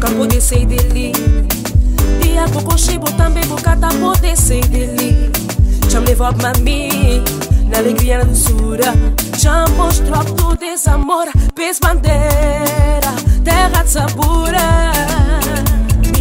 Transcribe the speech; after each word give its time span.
Capo 0.00 0.16
poder 0.16 0.40
ser 0.40 0.66
dele 0.66 1.12
E 2.26 2.38
a 2.38 2.48
pouco 2.48 2.76
chego 2.76 3.06
também 3.12 3.46
bocata 3.46 3.88
poder 4.00 4.36
ser 4.36 4.66
dele 4.66 5.30
Já 5.88 6.00
me 6.00 6.08
levou 6.08 6.34
pra 6.34 6.52
mim 6.58 7.22
Na 7.70 7.78
alegria 7.78 8.18
na 8.18 8.24
doçura. 8.24 8.92
Já 9.38 9.64
mostrou 9.76 10.24
tu 10.24 10.56
desamor 10.56 11.28
pés 11.54 11.78
bandeira 11.78 13.14
Terra 13.44 13.84
de 13.84 13.90
sabura. 13.90 14.94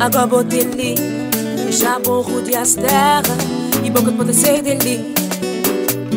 Aga 0.00 0.26
boteli 0.26 0.94
Já 1.70 1.98
borro 1.98 2.40
de 2.42 2.54
as 2.56 2.74
terra 2.74 3.22
E 3.82 3.90
pouco 3.90 4.12
pode 4.12 4.32
ser 4.32 4.62
dele 4.62 5.12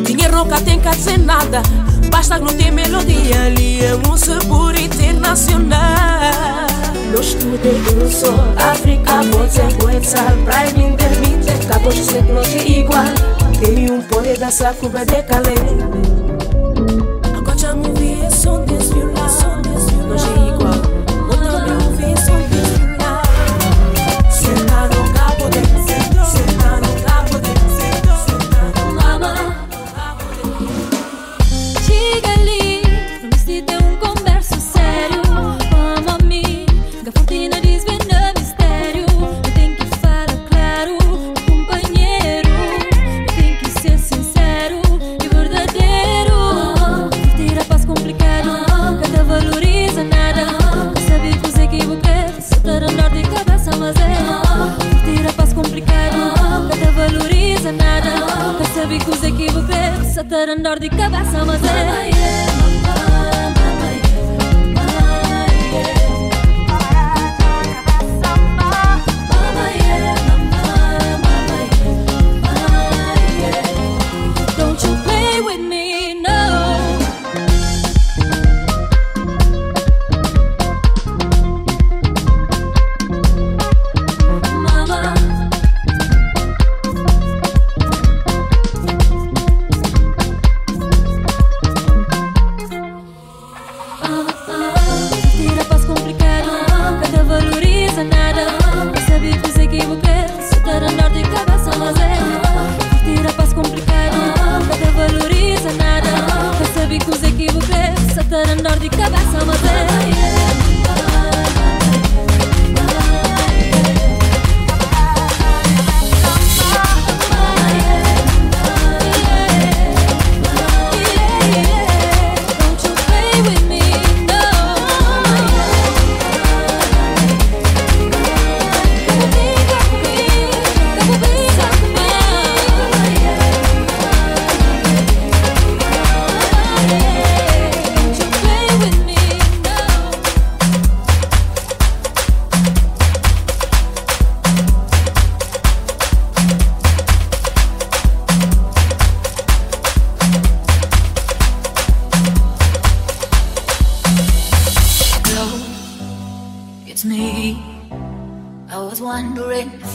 Dinheiro 0.04 0.36
nunca 0.36 0.60
tem 0.60 0.80
que 0.80 0.88
dizer 0.90 1.18
nada. 1.18 1.62
Basta 2.10 2.38
que 2.38 2.44
não 2.44 2.54
tem 2.54 2.70
melodia. 2.70 3.42
Ali 3.46 3.84
é 3.84 3.94
música 3.96 4.38
pura 4.46 4.80
internacional 4.80 5.78
Los 7.12 7.34
do 7.34 8.10
sol 8.10 8.54
África, 8.56 9.22
bolsa, 9.24 9.62
poetzal 9.78 10.36
Pra 10.44 10.64
mim 10.76 10.96
permite 10.96 11.66
Capos 11.66 11.94
de 11.94 12.04
ser 12.04 12.24
igual. 12.68 13.04
Tem 13.60 13.90
um 13.90 14.02
poder 14.02 14.38
da 14.38 14.50
sacuba 14.50 15.04
de 15.04 15.22
calente 15.22 16.01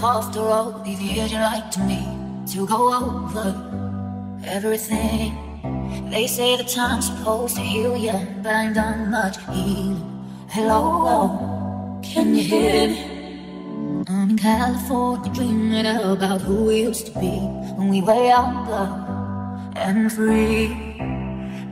off 0.07 0.34
the 0.34 0.40
road 0.40 0.84
if 0.85 1.01
you'd 1.01 1.34
like 1.34 1.69
to 1.69 1.81
me 1.81 2.00
to 2.47 2.66
go 2.66 2.81
over 2.95 3.47
everything. 4.45 5.35
They 6.09 6.28
say 6.28 6.56
the 6.56 6.63
time's 6.63 7.07
supposed 7.07 7.57
to 7.57 7.62
heal 7.62 7.97
you, 7.97 8.17
but 8.41 8.53
I 8.53 8.63
ain't 8.66 8.75
done 8.75 9.12
much 9.12 9.35
healing. 9.51 10.00
Hello, 10.47 12.00
can 12.01 12.34
you 12.35 12.41
hear 12.41 12.88
me? 12.88 14.06
I'm 14.07 14.29
in 14.29 14.38
California 14.38 15.29
dreaming 15.34 15.85
about 15.85 16.40
who 16.40 16.56
we 16.67 16.84
used 16.84 17.07
to 17.07 17.19
be 17.19 17.35
when 17.75 17.90
we 17.90 18.01
were 18.01 18.28
younger 18.34 18.88
and 19.75 20.09
free. 20.09 20.67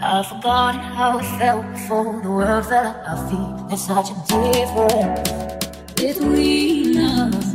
I've 0.02 0.28
forgotten 0.28 0.82
how 0.82 1.20
it 1.20 1.26
felt 1.40 1.66
before 1.72 2.22
the 2.22 2.30
world 2.30 2.66
fell 2.66 2.86
at 2.86 3.08
our 3.08 3.30
feet. 3.30 3.70
There's 3.70 3.86
such 3.88 4.10
a 4.12 4.18
difference 4.28 5.56
between 5.96 6.98
us. 6.98 7.55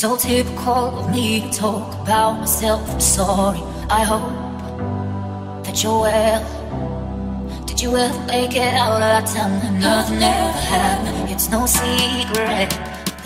so 0.00 0.16
typical 0.16 0.98
of 0.98 1.10
me 1.10 1.42
to 1.42 1.50
talk 1.58 1.92
about 2.00 2.38
myself. 2.40 2.88
I'm 2.88 3.00
sorry. 3.00 3.60
I 3.90 4.02
hope 4.02 5.62
that 5.62 5.82
you're 5.82 6.00
well. 6.00 7.66
Did 7.66 7.82
you 7.82 7.94
ever 7.94 8.26
make 8.26 8.56
it 8.56 8.72
out 8.72 9.02
of 9.02 9.30
town? 9.30 9.78
Nothing 9.78 10.22
ever 10.22 10.52
happened. 10.72 11.30
It's 11.30 11.50
no 11.50 11.66
secret 11.66 12.70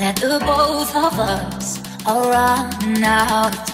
that 0.00 0.16
the 0.16 0.42
both 0.44 0.96
of 0.96 1.16
us 1.16 1.78
are 2.06 2.28
running 2.28 3.04
out 3.04 3.73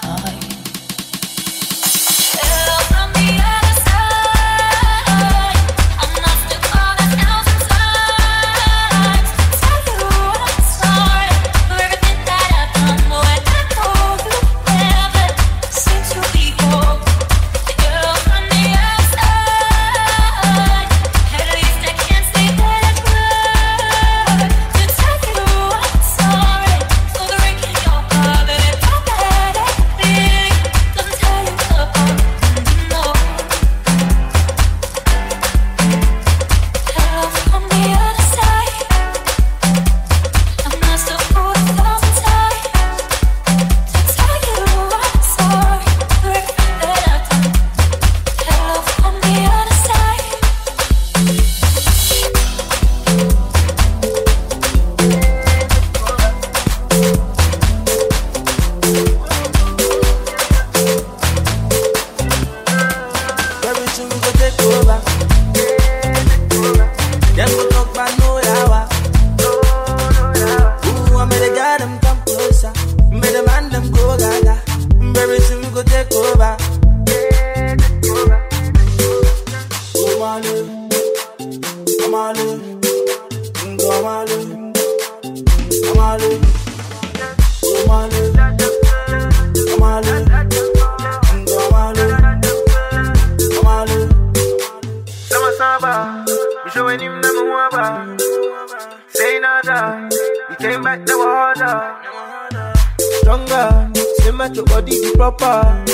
Showing 96.72 97.00
him 97.00 97.20
that 97.20 97.34
I'm 97.34 97.50
over. 97.50 99.00
Say 99.08 99.40
nada. 99.40 100.08
You 100.50 100.56
came 100.56 100.82
back, 100.82 101.00
now 101.06 101.18
harder. 101.18 102.78
Stronger. 103.20 103.90
same 104.22 104.36
match 104.36 104.56
your 104.56 104.64
body 104.66 104.92
be 105.00 105.12
proper. 105.16 105.84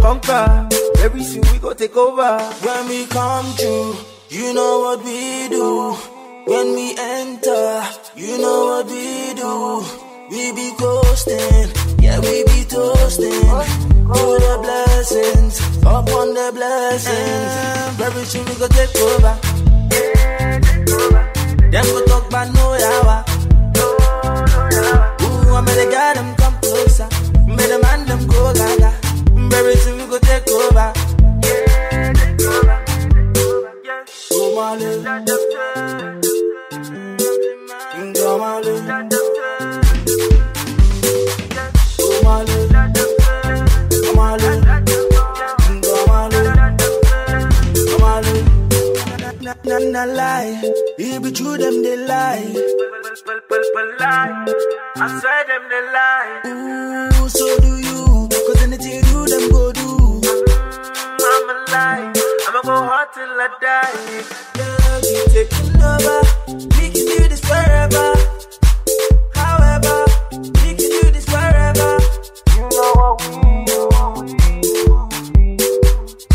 Conquer. 0.00 0.68
Every 0.98 1.20
we 1.20 1.58
go 1.58 1.72
take 1.74 1.96
over. 1.96 2.38
When 2.64 2.88
we 2.88 3.06
come 3.06 3.54
to, 3.58 3.96
you 4.30 4.52
know 4.52 4.80
what 4.80 5.04
we 5.04 5.48
do. 5.48 5.92
When 6.46 6.74
we 6.74 6.96
enter, 6.98 7.84
you 8.16 8.38
know 8.38 8.64
what 8.66 8.86
we 8.86 9.32
do. 9.34 10.02
We 10.30 10.50
be 10.52 10.72
coasting, 10.78 11.70
yeah, 12.00 12.18
we 12.18 12.42
be 12.44 12.64
toasting. 12.64 13.48
All 13.48 14.38
the 14.40 14.58
blessings, 14.62 15.60
upon 15.82 16.34
the 16.34 16.50
blessings. 16.54 18.00
Everything 18.00 18.44
we 18.46 18.54
go 18.54 18.66
take 18.68 18.96
over. 18.96 19.51
Them 21.72 21.84
go 21.84 22.04
talk 22.06 22.30
but 22.30 22.46
no. 22.54 22.72
Ooh, 25.22 25.54
I 25.54 25.60
made 25.60 25.76
the 25.76 25.86
guy 25.90 26.14
them 26.14 26.34
come 26.36 26.56
closer. 26.60 27.08
Made 27.46 27.70
the 27.70 27.78
man 27.82 28.06
them 28.06 28.26
go 28.26 28.52
gaga. 28.52 28.92
Baby, 29.48 29.72
we 29.92 30.06
go 30.06 30.18
take 30.18 30.48
over. 30.50 30.92
Yeah, 31.42 32.12
take 32.12 32.46
over. 32.46 32.84
Yeah. 33.84 34.04
Oh, 34.32 34.54
my. 34.54 35.51
na 49.92 50.04
lie. 50.04 50.58
It 50.98 51.22
be 51.22 51.30
true, 51.32 51.58
them 51.58 51.82
they 51.82 51.96
lie. 51.98 52.54
I 54.96 55.20
swear 55.20 55.44
them 55.50 55.64
they 55.68 55.82
lie. 55.92 56.40
Ooh, 56.46 57.28
so 57.28 57.46
do 57.60 57.76
you. 57.76 58.28
Cause 58.30 58.62
anything 58.62 58.94
you 58.94 59.02
do, 59.02 59.26
them 59.26 59.50
go 59.50 59.72
do. 59.72 60.20
I'm 61.28 61.50
a 61.50 61.54
lie. 61.70 62.12
I'ma 62.48 62.60
go 62.62 62.76
hard 62.88 63.08
till 63.12 63.40
I 63.44 63.48
die. 63.60 64.24
Love 64.58 65.04
you 65.12 65.24
taking 65.34 65.76
over. 65.82 66.20
We 66.76 66.84
can 66.94 67.04
do 67.12 67.28
this 67.28 67.40
forever. 67.40 68.14
However, 69.34 70.06
we 70.32 70.68
can 70.78 70.90
do 71.00 71.10
this 71.12 71.26
forever. 71.26 71.90
You 72.56 72.64
know 72.76 72.92
what 72.96 73.16
we 73.28 73.64
do. 73.68 73.80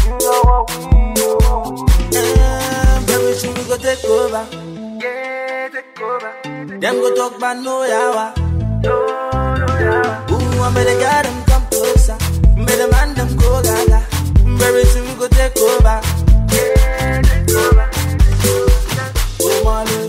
You 0.06 0.14
know 0.22 0.42
what 0.46 0.70
we 0.70 0.92
do. 0.92 1.07
Rich 3.38 3.54
people 3.56 3.66
go 3.66 3.78
take 3.78 4.04
over. 4.06 4.48
Yeah, 5.00 5.70
take 5.70 6.02
over. 6.02 6.34
Them 6.80 6.96
go 6.96 7.16
talk 7.16 7.38
about 7.38 7.58
no 7.58 7.86
yawa. 7.86 8.36
No, 8.82 9.06
no 9.62 9.68
yawa. 9.78 10.32
Ooh, 10.32 10.62
I 10.64 10.74
better 10.74 10.98
get 10.98 11.26
them 11.26 11.46
come 11.46 11.66
closer. 11.70 12.18
Better 12.66 12.88
man 12.90 13.14
them 13.14 13.38
go 13.38 13.62
gaga. 13.62 14.02
Very 14.58 14.84
soon 14.86 15.20
go 15.20 15.28
take 15.28 15.56
over. 15.56 16.02
Yeah, 16.52 17.22
take 17.22 17.52
over. 17.52 17.90
Oh, 19.44 19.62
my 19.64 19.84
Lord. 19.84 20.07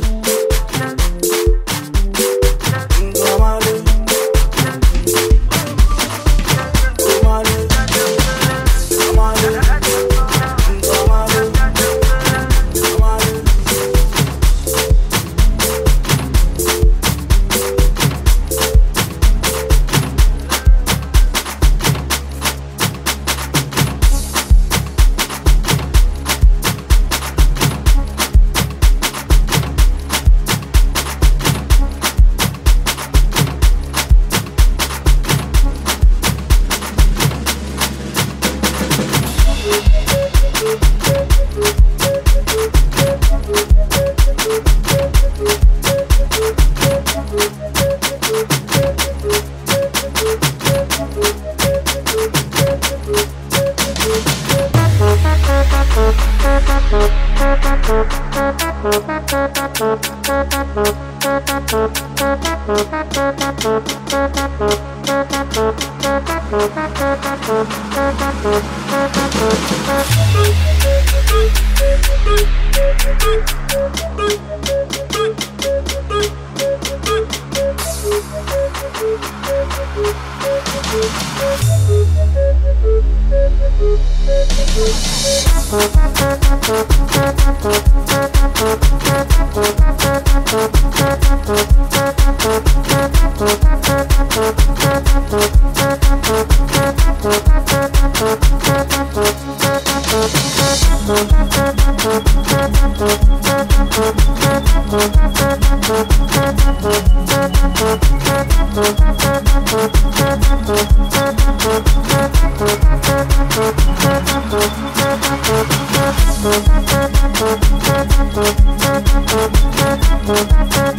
Mm-hmm. 120.28 120.97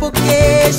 porque 0.00 0.72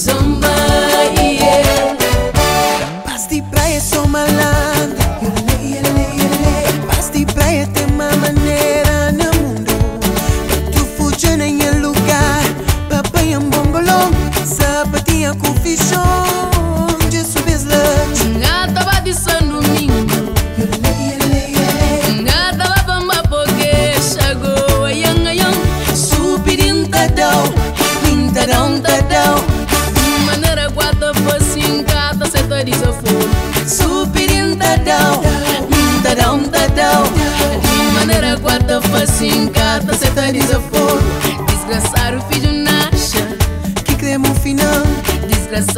some 0.00 0.29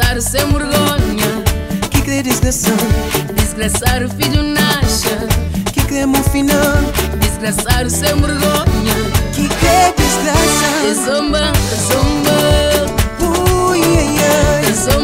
desgraçar 0.03 0.21
sem 0.21 0.47
vergonha. 0.47 1.43
Que 1.91 2.03
quer 2.03 2.23
desgraçar? 2.23 2.77
Desgraçar 3.35 4.03
o 4.03 4.09
filho 4.11 4.43
nasce. 4.43 5.09
Que 5.73 5.83
quer 5.85 6.07
um 6.07 6.15
final? 6.25 6.77
Desgraçar 7.21 7.89
sem 7.89 8.15
vergonha. 8.21 8.95
Que 9.33 9.49
quer 9.49 9.95
desgraçar? 9.97 10.95
Zomba, 11.05 11.53
zomba. 11.89 12.37
Ui, 13.71 13.81
ai, 13.81 14.65
ai. 14.67 15.02